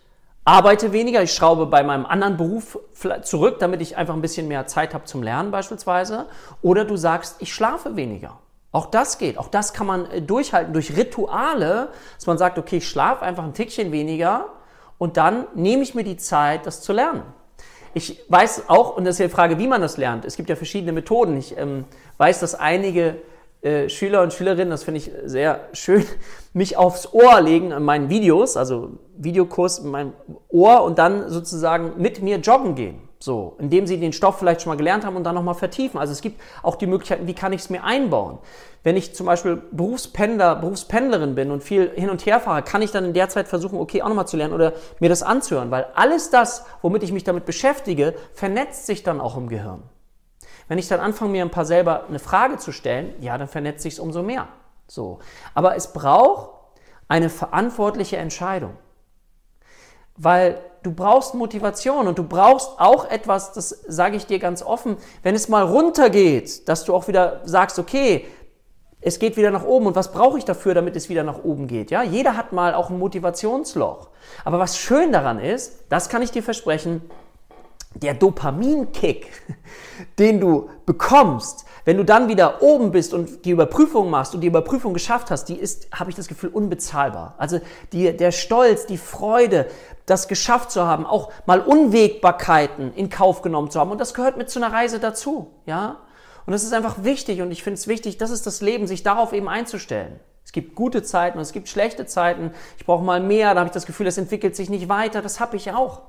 arbeite 0.44 0.92
weniger, 0.92 1.22
ich 1.22 1.32
schraube 1.32 1.66
bei 1.66 1.82
meinem 1.82 2.06
anderen 2.06 2.36
Beruf 2.36 2.78
zurück, 3.22 3.58
damit 3.60 3.80
ich 3.80 3.96
einfach 3.96 4.14
ein 4.14 4.20
bisschen 4.22 4.48
mehr 4.48 4.66
Zeit 4.66 4.94
habe 4.94 5.04
zum 5.04 5.22
Lernen 5.22 5.50
beispielsweise. 5.50 6.26
Oder 6.62 6.84
du 6.84 6.96
sagst, 6.96 7.36
ich 7.40 7.54
schlafe 7.54 7.96
weniger. 7.96 8.38
Auch 8.72 8.86
das 8.86 9.18
geht. 9.18 9.38
Auch 9.38 9.48
das 9.48 9.74
kann 9.74 9.86
man 9.86 10.10
äh, 10.10 10.22
durchhalten 10.22 10.72
durch 10.72 10.96
Rituale, 10.96 11.90
dass 12.16 12.26
man 12.26 12.38
sagt, 12.38 12.58
okay, 12.58 12.78
ich 12.78 12.88
schlafe 12.88 13.22
einfach 13.22 13.44
ein 13.44 13.52
Tickchen 13.52 13.92
weniger 13.92 14.46
und 14.98 15.16
dann 15.16 15.46
nehme 15.54 15.82
ich 15.82 15.94
mir 15.94 16.04
die 16.04 16.16
Zeit, 16.16 16.66
das 16.66 16.80
zu 16.80 16.92
lernen. 16.92 17.22
Ich 17.94 18.24
weiß 18.28 18.70
auch, 18.70 18.96
und 18.96 19.04
das 19.04 19.16
ist 19.16 19.18
ja 19.18 19.26
die 19.26 19.32
Frage, 19.32 19.58
wie 19.58 19.66
man 19.66 19.82
das 19.82 19.98
lernt. 19.98 20.24
Es 20.24 20.36
gibt 20.36 20.48
ja 20.48 20.56
verschiedene 20.56 20.92
Methoden. 20.92 21.36
Ich 21.36 21.56
ähm, 21.58 21.84
weiß, 22.16 22.40
dass 22.40 22.54
einige 22.54 23.16
äh, 23.62 23.88
Schüler 23.88 24.22
und 24.22 24.32
Schülerinnen, 24.32 24.70
das 24.70 24.82
finde 24.82 24.98
ich 24.98 25.10
sehr 25.24 25.68
schön, 25.72 26.04
mich 26.52 26.76
aufs 26.76 27.12
Ohr 27.12 27.40
legen 27.40 27.70
in 27.70 27.82
meinen 27.82 28.10
Videos, 28.10 28.56
also 28.56 28.98
Videokurs 29.16 29.78
in 29.78 29.90
meinem 29.90 30.12
Ohr 30.48 30.82
und 30.82 30.98
dann 30.98 31.28
sozusagen 31.28 31.92
mit 31.96 32.22
mir 32.22 32.38
joggen 32.38 32.74
gehen. 32.74 33.08
So, 33.20 33.54
indem 33.60 33.86
sie 33.86 34.00
den 34.00 34.12
Stoff 34.12 34.40
vielleicht 34.40 34.62
schon 34.62 34.70
mal 34.70 34.76
gelernt 34.76 35.06
haben 35.06 35.14
und 35.14 35.22
dann 35.22 35.36
nochmal 35.36 35.54
vertiefen. 35.54 36.00
Also 36.00 36.12
es 36.12 36.22
gibt 36.22 36.40
auch 36.64 36.74
die 36.74 36.88
Möglichkeiten, 36.88 37.28
wie 37.28 37.34
kann 37.34 37.52
ich 37.52 37.60
es 37.60 37.70
mir 37.70 37.84
einbauen? 37.84 38.38
Wenn 38.82 38.96
ich 38.96 39.14
zum 39.14 39.26
Beispiel 39.26 39.62
Berufspendler, 39.70 40.56
Berufspendlerin 40.56 41.36
bin 41.36 41.52
und 41.52 41.62
viel 41.62 41.92
hin 41.94 42.10
und 42.10 42.26
her 42.26 42.40
fahre, 42.40 42.62
kann 42.62 42.82
ich 42.82 42.90
dann 42.90 43.04
in 43.04 43.12
der 43.12 43.28
Zeit 43.28 43.46
versuchen, 43.46 43.78
okay, 43.78 44.02
auch 44.02 44.08
nochmal 44.08 44.26
zu 44.26 44.36
lernen 44.36 44.54
oder 44.54 44.72
mir 44.98 45.08
das 45.08 45.22
anzuhören, 45.22 45.70
weil 45.70 45.86
alles 45.94 46.30
das, 46.30 46.64
womit 46.82 47.04
ich 47.04 47.12
mich 47.12 47.22
damit 47.22 47.46
beschäftige, 47.46 48.14
vernetzt 48.34 48.86
sich 48.86 49.04
dann 49.04 49.20
auch 49.20 49.36
im 49.36 49.48
Gehirn. 49.48 49.84
Wenn 50.72 50.78
ich 50.78 50.88
dann 50.88 51.00
anfange, 51.00 51.32
mir 51.32 51.44
ein 51.44 51.50
paar 51.50 51.66
selber 51.66 52.06
eine 52.08 52.18
Frage 52.18 52.56
zu 52.56 52.72
stellen, 52.72 53.12
ja, 53.20 53.36
dann 53.36 53.46
vernetzt 53.46 53.82
sich 53.82 53.92
es 53.92 53.98
umso 53.98 54.22
mehr. 54.22 54.48
So. 54.86 55.18
Aber 55.52 55.76
es 55.76 55.92
braucht 55.92 56.48
eine 57.08 57.28
verantwortliche 57.28 58.16
Entscheidung. 58.16 58.78
Weil 60.16 60.56
du 60.82 60.94
brauchst 60.94 61.34
Motivation 61.34 62.08
und 62.08 62.16
du 62.16 62.24
brauchst 62.24 62.70
auch 62.80 63.04
etwas, 63.04 63.52
das 63.52 63.68
sage 63.68 64.16
ich 64.16 64.24
dir 64.24 64.38
ganz 64.38 64.62
offen, 64.62 64.96
wenn 65.22 65.34
es 65.34 65.50
mal 65.50 65.62
runtergeht, 65.62 66.66
dass 66.70 66.84
du 66.84 66.94
auch 66.94 67.06
wieder 67.06 67.42
sagst, 67.44 67.78
okay, 67.78 68.24
es 69.02 69.18
geht 69.18 69.36
wieder 69.36 69.50
nach 69.50 69.66
oben 69.66 69.88
und 69.88 69.94
was 69.94 70.10
brauche 70.10 70.38
ich 70.38 70.46
dafür, 70.46 70.72
damit 70.72 70.96
es 70.96 71.10
wieder 71.10 71.22
nach 71.22 71.44
oben 71.44 71.66
geht? 71.66 71.90
Ja, 71.90 72.02
jeder 72.02 72.34
hat 72.34 72.54
mal 72.54 72.72
auch 72.72 72.88
ein 72.88 72.98
Motivationsloch. 72.98 74.08
Aber 74.42 74.58
was 74.58 74.78
schön 74.78 75.12
daran 75.12 75.38
ist, 75.38 75.84
das 75.90 76.08
kann 76.08 76.22
ich 76.22 76.30
dir 76.30 76.42
versprechen, 76.42 77.02
der 77.94 78.14
Dopaminkick, 78.14 79.30
den 80.18 80.40
du 80.40 80.70
bekommst, 80.86 81.66
wenn 81.84 81.96
du 81.96 82.04
dann 82.04 82.28
wieder 82.28 82.62
oben 82.62 82.92
bist 82.92 83.12
und 83.12 83.44
die 83.44 83.50
Überprüfung 83.50 84.08
machst 84.08 84.34
und 84.34 84.40
die 84.40 84.46
Überprüfung 84.46 84.94
geschafft 84.94 85.30
hast, 85.30 85.46
die 85.46 85.56
ist, 85.56 85.88
habe 85.92 86.10
ich 86.10 86.16
das 86.16 86.28
Gefühl, 86.28 86.50
unbezahlbar. 86.50 87.34
Also 87.38 87.60
die, 87.92 88.16
der 88.16 88.30
Stolz, 88.30 88.86
die 88.86 88.98
Freude, 88.98 89.66
das 90.06 90.28
geschafft 90.28 90.70
zu 90.70 90.86
haben, 90.86 91.06
auch 91.06 91.32
mal 91.46 91.60
Unwägbarkeiten 91.60 92.94
in 92.94 93.10
Kauf 93.10 93.42
genommen 93.42 93.70
zu 93.70 93.80
haben. 93.80 93.90
Und 93.90 94.00
das 94.00 94.14
gehört 94.14 94.36
mit 94.36 94.48
zu 94.48 94.60
einer 94.62 94.72
Reise 94.72 95.00
dazu, 95.00 95.50
ja. 95.66 95.98
Und 96.44 96.52
das 96.52 96.64
ist 96.64 96.72
einfach 96.72 97.04
wichtig 97.04 97.40
und 97.40 97.52
ich 97.52 97.62
finde 97.62 97.78
es 97.78 97.86
wichtig, 97.86 98.18
das 98.18 98.30
ist 98.30 98.46
das 98.46 98.60
Leben, 98.60 98.88
sich 98.88 99.04
darauf 99.04 99.32
eben 99.32 99.48
einzustellen. 99.48 100.18
Es 100.44 100.50
gibt 100.50 100.74
gute 100.74 101.04
Zeiten 101.04 101.38
und 101.38 101.42
es 101.42 101.52
gibt 101.52 101.68
schlechte 101.68 102.04
Zeiten. 102.04 102.50
Ich 102.78 102.84
brauche 102.84 103.04
mal 103.04 103.20
mehr, 103.20 103.54
da 103.54 103.60
habe 103.60 103.68
ich 103.68 103.72
das 103.72 103.86
Gefühl, 103.86 104.08
es 104.08 104.18
entwickelt 104.18 104.56
sich 104.56 104.68
nicht 104.68 104.88
weiter. 104.88 105.22
Das 105.22 105.38
habe 105.38 105.56
ich 105.56 105.72
auch. 105.72 106.02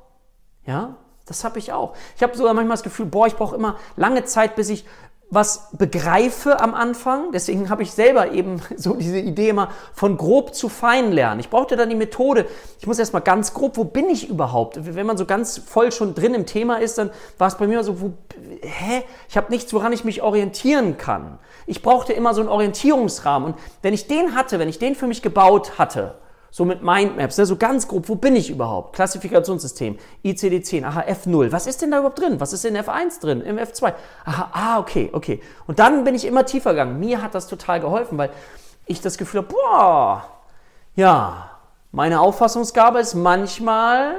Ja, 0.65 0.97
das 1.25 1.43
habe 1.43 1.59
ich 1.59 1.71
auch. 1.71 1.93
Ich 2.15 2.23
habe 2.23 2.35
sogar 2.35 2.53
manchmal 2.53 2.75
das 2.75 2.83
Gefühl, 2.83 3.05
boah, 3.05 3.27
ich 3.27 3.35
brauche 3.35 3.55
immer 3.55 3.77
lange 3.95 4.25
Zeit, 4.25 4.55
bis 4.55 4.69
ich 4.69 4.85
was 5.33 5.69
begreife 5.71 6.59
am 6.59 6.73
Anfang. 6.75 7.31
Deswegen 7.31 7.69
habe 7.69 7.83
ich 7.83 7.91
selber 7.91 8.31
eben 8.31 8.61
so 8.75 8.93
diese 8.93 9.19
Idee 9.19 9.49
immer 9.49 9.69
von 9.93 10.17
grob 10.17 10.53
zu 10.53 10.69
fein 10.69 11.11
lernen. 11.11 11.39
Ich 11.39 11.49
brauchte 11.49 11.75
dann 11.75 11.89
die 11.89 11.95
Methode. 11.95 12.45
Ich 12.79 12.87
muss 12.87 12.99
erstmal 12.99 13.21
ganz 13.21 13.53
grob, 13.53 13.77
wo 13.77 13.83
bin 13.83 14.09
ich 14.09 14.29
überhaupt? 14.29 14.77
Wenn 14.95 15.05
man 15.05 15.17
so 15.17 15.25
ganz 15.25 15.57
voll 15.57 15.91
schon 15.91 16.13
drin 16.13 16.33
im 16.33 16.45
Thema 16.45 16.77
ist, 16.77 16.97
dann 16.97 17.09
war 17.37 17.47
es 17.47 17.55
bei 17.55 17.67
mir 17.67 17.83
so, 17.83 18.01
wo, 18.01 18.13
hä? 18.61 19.03
Ich 19.27 19.37
habe 19.37 19.51
nichts, 19.51 19.73
woran 19.73 19.93
ich 19.93 20.03
mich 20.03 20.21
orientieren 20.21 20.97
kann. 20.97 21.39
Ich 21.65 21.81
brauchte 21.81 22.13
immer 22.13 22.33
so 22.33 22.41
einen 22.41 22.49
Orientierungsrahmen. 22.49 23.53
Und 23.53 23.59
wenn 23.81 23.93
ich 23.93 24.07
den 24.07 24.35
hatte, 24.35 24.59
wenn 24.59 24.69
ich 24.69 24.79
den 24.79 24.95
für 24.95 25.07
mich 25.07 25.21
gebaut 25.21 25.79
hatte, 25.79 26.15
so 26.53 26.65
mit 26.65 26.83
Mindmaps, 26.83 27.39
ne, 27.39 27.47
so 27.47 27.55
ganz 27.55 27.87
grob, 27.87 28.07
wo 28.07 28.13
bin 28.13 28.35
ich 28.35 28.51
überhaupt? 28.51 28.95
Klassifikationssystem, 28.95 29.97
ICD-10, 30.23 30.85
aha, 30.85 31.01
F0. 31.01 31.51
Was 31.51 31.65
ist 31.65 31.81
denn 31.81 31.89
da 31.89 31.97
überhaupt 31.97 32.19
drin? 32.21 32.39
Was 32.39 32.53
ist 32.53 32.63
in 32.63 32.77
F1 32.77 33.19
drin, 33.21 33.41
im 33.41 33.57
F2? 33.57 33.91
Aha, 34.23 34.49
ah, 34.53 34.79
okay, 34.79 35.09
okay. 35.13 35.41
Und 35.65 35.79
dann 35.79 36.03
bin 36.03 36.13
ich 36.13 36.25
immer 36.25 36.45
tiefer 36.45 36.69
gegangen. 36.69 36.99
Mir 36.99 37.23
hat 37.23 37.33
das 37.33 37.47
total 37.47 37.79
geholfen, 37.79 38.19
weil 38.19 38.29
ich 38.85 39.01
das 39.01 39.17
Gefühl 39.17 39.39
habe, 39.39 39.51
boah, 39.51 40.27
ja, 40.95 41.49
meine 41.91 42.19
Auffassungsgabe 42.19 42.99
ist 42.99 43.15
manchmal, 43.15 44.13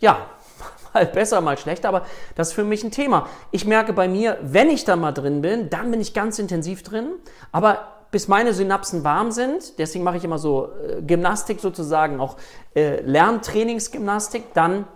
ja, 0.00 0.26
mal 0.92 1.06
besser, 1.06 1.40
mal 1.40 1.56
schlechter, 1.56 1.88
aber 1.88 2.04
das 2.34 2.48
ist 2.48 2.54
für 2.54 2.64
mich 2.64 2.84
ein 2.84 2.90
Thema. 2.90 3.26
Ich 3.52 3.64
merke 3.64 3.94
bei 3.94 4.06
mir, 4.06 4.36
wenn 4.42 4.68
ich 4.68 4.84
da 4.84 4.96
mal 4.96 5.12
drin 5.12 5.40
bin, 5.40 5.70
dann 5.70 5.90
bin 5.90 6.02
ich 6.02 6.12
ganz 6.12 6.38
intensiv 6.38 6.82
drin, 6.82 7.06
aber 7.52 7.99
bis 8.10 8.28
meine 8.28 8.52
Synapsen 8.52 9.04
warm 9.04 9.30
sind, 9.30 9.78
deswegen 9.78 10.04
mache 10.04 10.16
ich 10.16 10.24
immer 10.24 10.38
so 10.38 10.68
äh, 10.72 11.02
Gymnastik 11.02 11.60
sozusagen, 11.60 12.20
auch 12.20 12.36
äh, 12.74 13.00
Lerntrainingsgymnastik, 13.02 14.52
dann 14.54 14.86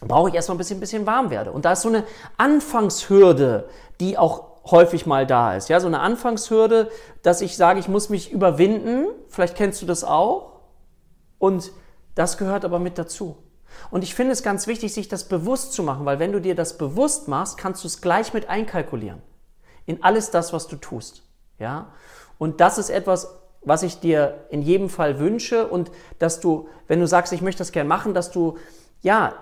brauche 0.00 0.28
ich 0.28 0.34
erstmal 0.34 0.56
ein 0.56 0.58
bisschen, 0.58 0.78
ein 0.78 0.80
bisschen 0.80 1.06
warm 1.06 1.30
werde. 1.30 1.52
Und 1.52 1.64
da 1.64 1.72
ist 1.72 1.82
so 1.82 1.88
eine 1.88 2.04
Anfangshürde, 2.38 3.68
die 4.00 4.18
auch 4.18 4.52
häufig 4.70 5.06
mal 5.06 5.26
da 5.26 5.54
ist. 5.54 5.68
Ja, 5.68 5.80
so 5.80 5.86
eine 5.86 6.00
Anfangshürde, 6.00 6.90
dass 7.22 7.40
ich 7.40 7.56
sage, 7.56 7.80
ich 7.80 7.88
muss 7.88 8.08
mich 8.08 8.32
überwinden. 8.32 9.06
Vielleicht 9.28 9.56
kennst 9.56 9.82
du 9.82 9.86
das 9.86 10.04
auch. 10.04 10.60
Und 11.38 11.72
das 12.14 12.38
gehört 12.38 12.64
aber 12.64 12.78
mit 12.78 12.98
dazu. 12.98 13.36
Und 13.90 14.04
ich 14.04 14.14
finde 14.14 14.32
es 14.32 14.42
ganz 14.42 14.66
wichtig, 14.66 14.92
sich 14.92 15.08
das 15.08 15.24
bewusst 15.24 15.72
zu 15.72 15.82
machen, 15.82 16.04
weil 16.04 16.18
wenn 16.18 16.32
du 16.32 16.40
dir 16.40 16.54
das 16.54 16.78
bewusst 16.78 17.26
machst, 17.28 17.58
kannst 17.58 17.82
du 17.82 17.88
es 17.88 18.00
gleich 18.00 18.34
mit 18.34 18.48
einkalkulieren. 18.48 19.22
In 19.86 20.02
alles 20.02 20.30
das, 20.30 20.52
was 20.52 20.68
du 20.68 20.76
tust. 20.76 21.22
Ja? 21.62 21.86
Und 22.38 22.60
das 22.60 22.76
ist 22.76 22.90
etwas, 22.90 23.38
was 23.64 23.82
ich 23.82 24.00
dir 24.00 24.44
in 24.50 24.62
jedem 24.62 24.90
Fall 24.90 25.18
wünsche 25.18 25.66
und 25.66 25.90
dass 26.18 26.40
du, 26.40 26.68
wenn 26.88 27.00
du 27.00 27.06
sagst, 27.06 27.32
ich 27.32 27.42
möchte 27.42 27.60
das 27.60 27.72
gerne 27.72 27.88
machen, 27.88 28.12
dass 28.12 28.30
du, 28.32 28.58
ja, 29.00 29.34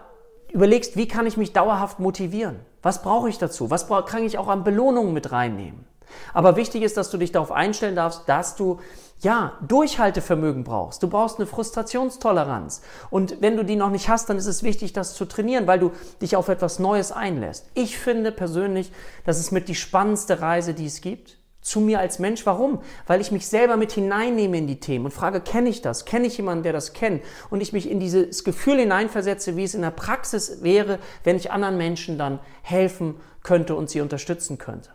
überlegst, 0.53 0.97
wie 0.97 1.09
kann 1.09 1.27
ich 1.27 1.37
mich 1.37 1.53
dauerhaft 1.53 1.99
motivieren? 1.99 2.61
Was 2.83 3.03
brauche 3.03 3.29
ich 3.29 3.39
dazu? 3.39 3.71
Was 3.71 3.87
kann 3.89 4.25
ich 4.25 4.37
auch 4.37 4.49
an 4.49 4.65
Belohnungen 4.65 5.13
mit 5.13 5.33
reinnehmen? 5.33 5.87
Aber 6.35 6.57
wichtig 6.57 6.83
ist, 6.83 6.97
dass 6.97 7.11
du 7.11 7.19
dich 7.19 7.33
darauf 7.33 7.53
einstellen 7.53 7.95
darfst, 7.95 8.29
dass 8.29 8.57
du 8.57 8.81
ja 9.21 9.53
Durchhaltevermögen 9.67 10.65
brauchst. 10.65 11.03
Du 11.03 11.09
brauchst 11.09 11.39
eine 11.39 11.47
Frustrationstoleranz. 11.47 12.83
Und 13.11 13.41
wenn 13.41 13.57
du 13.57 13.65
die 13.65 13.77
noch 13.77 13.91
nicht 13.91 14.09
hast, 14.09 14.29
dann 14.29 14.37
ist 14.37 14.47
es 14.47 14.63
wichtig, 14.63 14.93
das 14.93 15.15
zu 15.15 15.25
trainieren, 15.25 15.67
weil 15.67 15.79
du 15.79 15.93
dich 16.21 16.37
auf 16.37 16.49
etwas 16.49 16.79
Neues 16.79 17.13
einlässt. 17.13 17.71
Ich 17.75 17.97
finde 17.97 18.33
persönlich, 18.33 18.91
das 19.25 19.39
ist 19.39 19.53
mit 19.53 19.69
die 19.69 19.75
spannendste 19.75 20.41
Reise, 20.41 20.75
die 20.75 20.87
es 20.87 21.01
gibt 21.01 21.40
zu 21.61 21.81
mir 21.81 22.01
als 22.01 22.19
Mensch. 22.19 22.47
Warum? 22.47 22.81
Weil 23.07 23.21
ich 23.21 23.33
mich 23.33 23.47
selber 23.47 23.77
mit 23.77 23.93
hineinnehme 23.93 24.59
in 24.59 24.67
die 24.67 24.81
Themen 24.81 25.07
und 25.07 25.11
frage, 25.13 25.41
kenne 25.41 25.69
ich 25.69 25.83
das? 25.83 26.05
Kenne 26.05 26.27
ich 26.27 26.37
jemanden, 26.37 26.63
der 26.63 26.73
das 26.73 26.93
kennt? 26.93 27.23
Und 27.51 27.61
ich 27.61 27.73
mich 27.73 27.91
in 27.91 28.01
dieses 28.01 28.45
Gefühl 28.45 28.79
hineinversetze, 28.79 29.57
wie 29.57 29.65
es 29.65 29.75
in 29.75 29.83
der 29.83 29.91
Praxis 29.91 30.63
wäre, 30.63 30.99
wenn 31.25 31.37
ich 31.37 31.51
anderen 31.51 31.77
Menschen 31.77 32.19
dann 32.19 32.39
helfen 32.63 33.17
könnte 33.43 33.75
und 33.75 33.91
sie 33.91 34.01
unterstützen 34.01 34.59
könnte. 34.59 34.91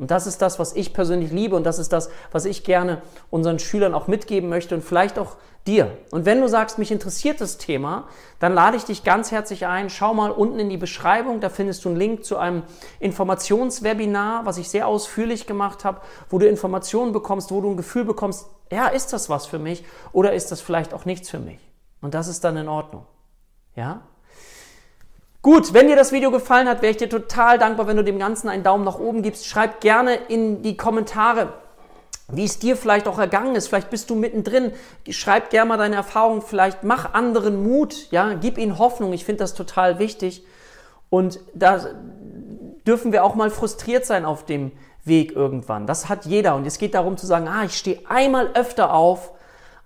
Und 0.00 0.10
das 0.10 0.26
ist 0.26 0.40
das, 0.40 0.58
was 0.58 0.72
ich 0.72 0.94
persönlich 0.94 1.30
liebe 1.30 1.54
und 1.54 1.64
das 1.64 1.78
ist 1.78 1.92
das, 1.92 2.08
was 2.32 2.46
ich 2.46 2.64
gerne 2.64 3.02
unseren 3.28 3.58
Schülern 3.58 3.92
auch 3.92 4.08
mitgeben 4.08 4.48
möchte 4.48 4.74
und 4.74 4.82
vielleicht 4.82 5.18
auch 5.18 5.36
dir. 5.66 5.94
Und 6.10 6.24
wenn 6.24 6.40
du 6.40 6.48
sagst, 6.48 6.78
mich 6.78 6.90
interessiert 6.90 7.38
das 7.42 7.58
Thema, 7.58 8.08
dann 8.38 8.54
lade 8.54 8.78
ich 8.78 8.84
dich 8.84 9.04
ganz 9.04 9.30
herzlich 9.30 9.66
ein. 9.66 9.90
Schau 9.90 10.14
mal 10.14 10.30
unten 10.30 10.58
in 10.58 10.70
die 10.70 10.78
Beschreibung, 10.78 11.40
da 11.40 11.50
findest 11.50 11.84
du 11.84 11.90
einen 11.90 11.98
Link 11.98 12.24
zu 12.24 12.38
einem 12.38 12.62
Informationswebinar, 12.98 14.46
was 14.46 14.56
ich 14.56 14.70
sehr 14.70 14.88
ausführlich 14.88 15.46
gemacht 15.46 15.84
habe, 15.84 16.00
wo 16.30 16.38
du 16.38 16.48
Informationen 16.48 17.12
bekommst, 17.12 17.50
wo 17.50 17.60
du 17.60 17.70
ein 17.70 17.76
Gefühl 17.76 18.06
bekommst, 18.06 18.46
ja, 18.72 18.86
ist 18.86 19.12
das 19.12 19.28
was 19.28 19.44
für 19.44 19.58
mich 19.58 19.84
oder 20.12 20.32
ist 20.32 20.50
das 20.50 20.62
vielleicht 20.62 20.94
auch 20.94 21.04
nichts 21.04 21.28
für 21.28 21.40
mich? 21.40 21.60
Und 22.00 22.14
das 22.14 22.26
ist 22.26 22.42
dann 22.42 22.56
in 22.56 22.68
Ordnung. 22.68 23.04
Ja? 23.76 24.00
Gut, 25.42 25.72
wenn 25.72 25.88
dir 25.88 25.96
das 25.96 26.12
Video 26.12 26.30
gefallen 26.30 26.68
hat, 26.68 26.82
wäre 26.82 26.90
ich 26.90 26.98
dir 26.98 27.08
total 27.08 27.56
dankbar, 27.56 27.86
wenn 27.86 27.96
du 27.96 28.04
dem 28.04 28.18
Ganzen 28.18 28.50
einen 28.50 28.62
Daumen 28.62 28.84
nach 28.84 28.98
oben 28.98 29.22
gibst. 29.22 29.46
Schreib 29.46 29.80
gerne 29.80 30.14
in 30.28 30.60
die 30.60 30.76
Kommentare, 30.76 31.54
wie 32.28 32.44
es 32.44 32.58
dir 32.58 32.76
vielleicht 32.76 33.08
auch 33.08 33.18
ergangen 33.18 33.56
ist. 33.56 33.68
Vielleicht 33.68 33.88
bist 33.88 34.10
du 34.10 34.16
mittendrin. 34.16 34.72
Schreib 35.08 35.48
gerne 35.48 35.70
mal 35.70 35.78
deine 35.78 35.96
Erfahrungen. 35.96 36.42
Vielleicht 36.42 36.82
mach 36.82 37.14
anderen 37.14 37.62
Mut. 37.62 38.10
Ja, 38.10 38.34
gib 38.34 38.58
ihnen 38.58 38.78
Hoffnung. 38.78 39.14
Ich 39.14 39.24
finde 39.24 39.38
das 39.38 39.54
total 39.54 39.98
wichtig. 39.98 40.44
Und 41.08 41.40
da 41.54 41.86
dürfen 42.86 43.10
wir 43.10 43.24
auch 43.24 43.34
mal 43.34 43.48
frustriert 43.48 44.04
sein 44.04 44.26
auf 44.26 44.44
dem 44.44 44.72
Weg 45.06 45.32
irgendwann. 45.34 45.86
Das 45.86 46.10
hat 46.10 46.26
jeder. 46.26 46.54
Und 46.54 46.66
es 46.66 46.76
geht 46.76 46.92
darum 46.92 47.16
zu 47.16 47.26
sagen, 47.26 47.48
ah, 47.48 47.64
ich 47.64 47.78
stehe 47.78 48.00
einmal 48.10 48.50
öfter 48.52 48.92
auf, 48.92 49.32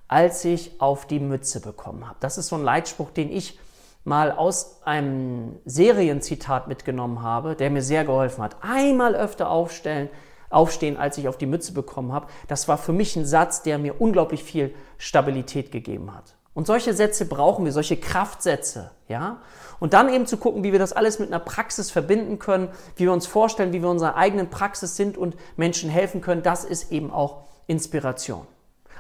als 0.09 0.45
ich 0.45 0.73
auf 0.81 1.07
die 1.07 1.21
Mütze 1.21 1.61
bekommen 1.61 2.09
habe. 2.09 2.17
Das 2.19 2.39
ist 2.39 2.49
so 2.49 2.57
ein 2.57 2.65
Leitspruch, 2.65 3.11
den 3.11 3.31
ich 3.31 3.57
mal 4.05 4.31
aus 4.31 4.83
einem 4.85 5.57
Serienzitat 5.65 6.69
mitgenommen 6.69 7.23
habe, 7.23 7.57
der 7.57 7.71
mir 7.71 7.83
sehr 7.83 8.05
geholfen 8.05 8.43
hat. 8.43 8.57
Einmal 8.61 9.15
öfter 9.15 9.51
aufstellen, 9.51 10.11
aufstehen, 10.51 10.97
als 10.97 11.19
ich 11.19 11.27
auf 11.27 11.39
die 11.39 11.47
Mütze 11.47 11.73
bekommen 11.73 12.13
habe. 12.13 12.29
Das 12.49 12.69
war 12.69 12.79
für 12.79 12.93
mich 12.93 13.17
ein 13.17 13.27
Satz, 13.27 13.63
der 13.63 13.79
mir 13.79 14.01
unglaublich 14.01 14.45
viel 14.45 14.75
Stabilität 14.99 15.73
gegeben 15.73 16.15
hat. 16.15 16.37
Und 16.53 16.69
solche 16.69 16.95
Sätze 16.95 17.27
brauchen 17.27 17.65
wir, 17.65 17.73
solche 17.73 17.97
Kraftsätze, 17.97 18.93
ja? 19.09 19.39
Und 19.81 19.93
dann 19.93 20.09
eben 20.09 20.25
zu 20.25 20.37
gucken, 20.37 20.63
wie 20.63 20.71
wir 20.71 20.79
das 20.79 20.93
alles 20.93 21.19
mit 21.19 21.29
einer 21.29 21.41
Praxis 21.41 21.91
verbinden 21.91 22.39
können, 22.39 22.69
wie 22.95 23.05
wir 23.05 23.13
uns 23.13 23.27
vorstellen, 23.27 23.73
wie 23.73 23.83
wir 23.83 23.89
in 23.89 23.97
unserer 23.97 24.15
eigenen 24.15 24.49
Praxis 24.49 24.95
sind 24.95 25.19
und 25.19 25.35
Menschen 25.57 25.91
helfen 25.91 26.21
können, 26.21 26.45
das 26.45 26.65
ist 26.65 26.93
eben 26.93 27.11
auch 27.11 27.43
Inspiration. 27.67 28.47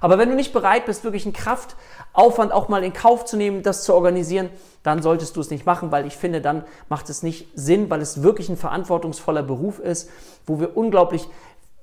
Aber 0.01 0.19
wenn 0.19 0.29
du 0.29 0.37
nicht 0.37 0.53
bereit 0.53 0.87
bist, 0.87 1.05
wirklich 1.05 1.25
einen 1.25 1.33
Kraftaufwand 1.33 2.53
auch 2.53 2.69
mal 2.69 2.85
in 2.85 2.93
Kauf 2.93 3.25
zu 3.25 3.37
nehmen, 3.37 3.63
das 3.63 3.85
zu 3.85 3.95
organisieren, 3.95 4.51
dann 4.83 5.03
solltest 5.03 5.37
du 5.37 5.41
es 5.41 5.51
nicht 5.51 5.67
machen, 5.67 5.91
weil 5.93 6.07
ich 6.07 6.17
finde, 6.17 6.41
dann 6.41 6.65
macht 6.89 7.09
es 7.09 7.23
nicht 7.23 7.49
Sinn, 7.55 7.89
weil 7.91 8.01
es 8.01 8.23
wirklich 8.23 8.49
ein 8.49 8.57
verantwortungsvoller 8.57 9.43
Beruf 9.43 9.79
ist, 9.79 10.11
wo 10.47 10.61
wir 10.61 10.77
unglaublich 10.77 11.29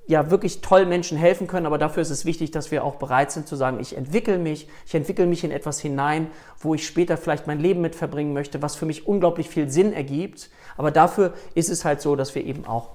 ja 0.08 0.30
wirklich 0.30 0.62
toll 0.62 0.86
Menschen 0.86 1.18
helfen 1.18 1.48
können, 1.48 1.66
aber 1.66 1.78
dafür 1.78 2.02
ist 2.02 2.10
es 2.10 2.26
wichtig, 2.26 2.52
dass 2.52 2.70
wir 2.70 2.84
auch 2.84 2.96
bereit 2.96 3.32
sind 3.32 3.48
zu 3.48 3.56
sagen, 3.56 3.80
ich 3.80 3.96
entwickle 3.96 4.38
mich, 4.38 4.68
ich 4.86 4.94
entwickle 4.94 5.26
mich 5.26 5.44
in 5.44 5.52
etwas 5.52 5.80
hinein, 5.80 6.28
wo 6.60 6.76
ich 6.76 6.86
später 6.86 7.18
vielleicht 7.18 7.48
mein 7.48 7.60
Leben 7.60 7.82
mit 7.82 7.96
verbringen 7.96 8.34
möchte, 8.34 8.62
was 8.62 8.76
für 8.76 8.86
mich 8.86 9.08
unglaublich 9.08 9.50
viel 9.50 9.70
Sinn 9.70 9.94
ergibt, 9.94 10.50
aber 10.78 10.92
dafür 10.92 11.34
ist 11.54 11.70
es 11.70 11.86
halt 11.86 12.02
so, 12.02 12.16
dass 12.16 12.36
wir 12.36 12.44
eben 12.44 12.66
auch 12.66 12.90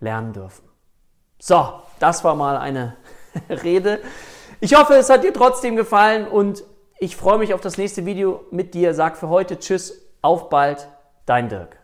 lernen 0.00 0.32
dürfen. 0.32 0.64
So, 1.38 1.72
das 2.00 2.24
war 2.24 2.34
mal 2.34 2.56
eine 2.56 2.96
Rede 3.62 4.00
ich 4.60 4.74
hoffe, 4.74 4.94
es 4.94 5.10
hat 5.10 5.24
dir 5.24 5.32
trotzdem 5.32 5.76
gefallen 5.76 6.26
und 6.26 6.64
ich 6.98 7.16
freue 7.16 7.38
mich 7.38 7.54
auf 7.54 7.60
das 7.60 7.78
nächste 7.78 8.06
Video 8.06 8.44
mit 8.50 8.74
dir. 8.74 8.94
Sag 8.94 9.16
für 9.16 9.28
heute 9.28 9.58
Tschüss, 9.58 10.08
auf 10.20 10.48
bald, 10.48 10.88
dein 11.26 11.48
Dirk. 11.48 11.76